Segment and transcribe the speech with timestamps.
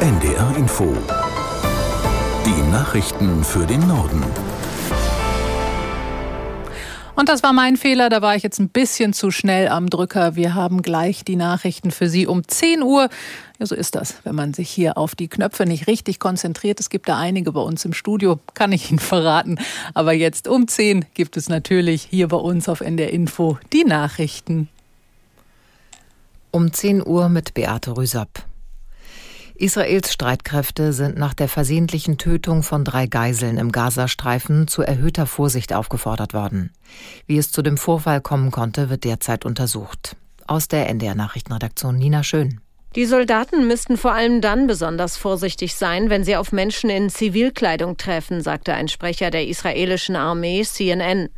[0.00, 0.96] NDR Info.
[2.46, 4.22] Die Nachrichten für den Norden.
[7.16, 10.36] Und das war mein Fehler, da war ich jetzt ein bisschen zu schnell am Drücker.
[10.36, 13.08] Wir haben gleich die Nachrichten für Sie um 10 Uhr.
[13.58, 16.78] Ja, so ist das, wenn man sich hier auf die Knöpfe nicht richtig konzentriert.
[16.78, 19.58] Es gibt da einige bei uns im Studio, kann ich Ihnen verraten.
[19.94, 24.68] Aber jetzt um 10 gibt es natürlich hier bei uns auf NDR Info die Nachrichten.
[26.52, 28.47] Um 10 Uhr mit Beate Rüsapp.
[29.60, 35.72] Israels Streitkräfte sind nach der versehentlichen Tötung von drei Geiseln im Gazastreifen zu erhöhter Vorsicht
[35.72, 36.72] aufgefordert worden.
[37.26, 40.14] Wie es zu dem Vorfall kommen konnte, wird derzeit untersucht.
[40.46, 42.60] Aus der NDR Nachrichtenredaktion Nina Schön.
[42.96, 47.98] Die Soldaten müssten vor allem dann besonders vorsichtig sein, wenn sie auf Menschen in Zivilkleidung
[47.98, 51.28] treffen, sagte ein Sprecher der israelischen Armee CNN.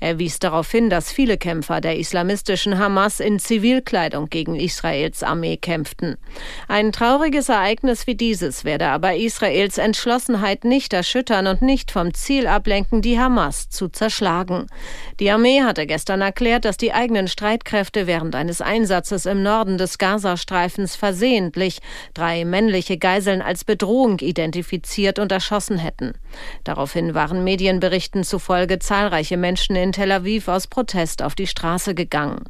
[0.00, 5.56] Er wies darauf hin, dass viele Kämpfer der islamistischen Hamas in Zivilkleidung gegen Israels Armee
[5.56, 6.18] kämpften.
[6.68, 12.46] Ein trauriges Ereignis wie dieses werde aber Israels Entschlossenheit nicht erschüttern und nicht vom Ziel
[12.46, 14.66] ablenken, die Hamas zu zerschlagen.
[15.20, 19.96] Die Armee hatte gestern erklärt, dass die eigenen Streitkräfte während eines Einsatzes im Norden des
[19.96, 21.78] Gazastreifens versehentlich
[22.12, 26.12] drei männliche Geiseln als Bedrohung identifiziert und erschossen hätten.
[26.64, 32.44] Daraufhin waren Medienberichten zufolge zahlreiche Menschen in Tel Aviv aus Protest auf die Straße gegangen.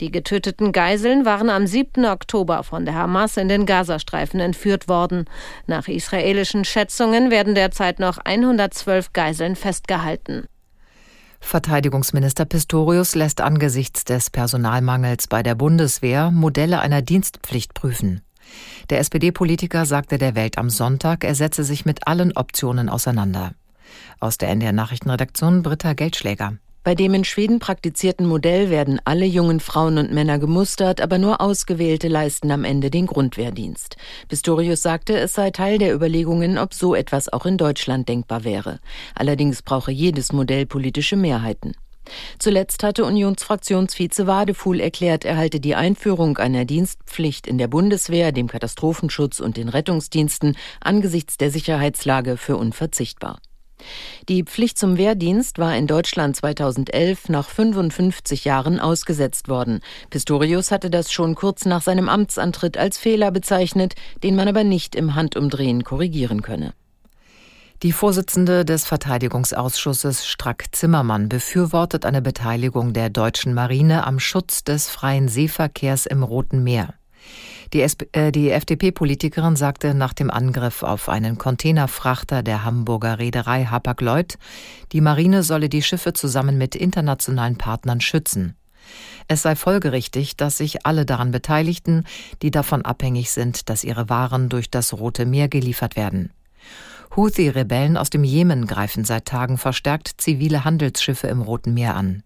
[0.00, 2.04] Die getöteten Geiseln waren am 7.
[2.06, 5.26] Oktober von der Hamas in den Gazastreifen entführt worden.
[5.66, 10.49] Nach israelischen Schätzungen werden derzeit noch 112 Geiseln festgehalten.
[11.40, 18.20] Verteidigungsminister Pistorius lässt angesichts des Personalmangels bei der Bundeswehr Modelle einer Dienstpflicht prüfen.
[18.90, 23.52] Der SPD-Politiker sagte der Welt am Sonntag, er setze sich mit allen Optionen auseinander.
[24.20, 26.54] Aus der NDR Nachrichtenredaktion Britta Geldschläger.
[26.82, 31.42] Bei dem in Schweden praktizierten Modell werden alle jungen Frauen und Männer gemustert, aber nur
[31.42, 33.98] Ausgewählte leisten am Ende den Grundwehrdienst.
[34.28, 38.80] Pistorius sagte, es sei Teil der Überlegungen, ob so etwas auch in Deutschland denkbar wäre.
[39.14, 41.74] Allerdings brauche jedes Modell politische Mehrheiten.
[42.38, 48.48] Zuletzt hatte Unionsfraktionsvize Wadefuhl erklärt, er halte die Einführung einer Dienstpflicht in der Bundeswehr, dem
[48.48, 53.38] Katastrophenschutz und den Rettungsdiensten angesichts der Sicherheitslage für unverzichtbar.
[54.28, 59.80] Die Pflicht zum Wehrdienst war in Deutschland 2011 nach 55 Jahren ausgesetzt worden.
[60.10, 64.94] Pistorius hatte das schon kurz nach seinem Amtsantritt als Fehler bezeichnet, den man aber nicht
[64.94, 66.72] im Handumdrehen korrigieren könne.
[67.82, 74.90] Die Vorsitzende des Verteidigungsausschusses Strack Zimmermann befürwortet eine Beteiligung der deutschen Marine am Schutz des
[74.90, 76.99] freien Seeverkehrs im Roten Meer.
[77.72, 84.38] Die, äh, die FDP-Politikerin sagte nach dem Angriff auf einen Containerfrachter der Hamburger Reederei Hapag-Lloyd,
[84.92, 88.56] die Marine solle die Schiffe zusammen mit internationalen Partnern schützen.
[89.28, 92.04] Es sei folgerichtig, dass sich alle daran beteiligten,
[92.42, 96.32] die davon abhängig sind, dass ihre Waren durch das Rote Meer geliefert werden.
[97.14, 102.24] Houthi-Rebellen aus dem Jemen greifen seit Tagen verstärkt zivile Handelsschiffe im Roten Meer an.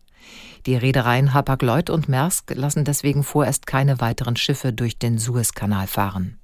[0.67, 6.39] Die Reedereien Hapag-Lloyd und Maersk lassen deswegen vorerst keine weiteren Schiffe durch den Suezkanal fahren.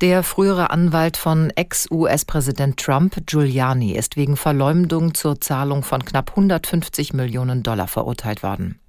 [0.00, 7.12] Der frühere Anwalt von Ex-US-Präsident Trump, Giuliani, ist wegen Verleumdung zur Zahlung von knapp 150
[7.12, 8.80] Millionen Dollar verurteilt worden.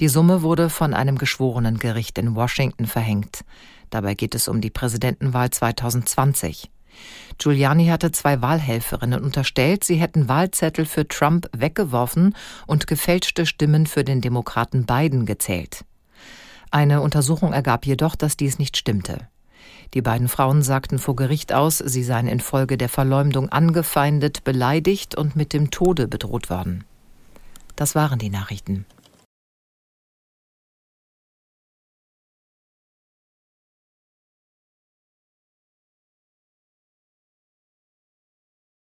[0.00, 3.44] Die Summe wurde von einem geschworenen Gericht in Washington verhängt.
[3.90, 6.70] Dabei geht es um die Präsidentenwahl 2020.
[7.38, 12.34] Giuliani hatte zwei Wahlhelferinnen unterstellt, sie hätten Wahlzettel für Trump weggeworfen
[12.66, 15.84] und gefälschte Stimmen für den Demokraten Biden gezählt.
[16.70, 19.28] Eine Untersuchung ergab jedoch, dass dies nicht stimmte.
[19.94, 25.36] Die beiden Frauen sagten vor Gericht aus, sie seien infolge der Verleumdung angefeindet, beleidigt und
[25.36, 26.84] mit dem Tode bedroht worden.
[27.76, 28.86] Das waren die Nachrichten.